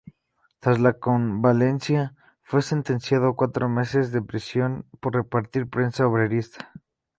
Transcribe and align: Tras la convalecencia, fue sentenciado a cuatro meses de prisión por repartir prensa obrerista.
Tras 0.59 0.79
la 0.79 0.93
convalecencia, 0.93 2.15
fue 2.41 2.63
sentenciado 2.63 3.27
a 3.27 3.35
cuatro 3.35 3.69
meses 3.69 4.11
de 4.11 4.23
prisión 4.23 4.83
por 4.99 5.13
repartir 5.13 5.69
prensa 5.69 6.07
obrerista. 6.07 6.71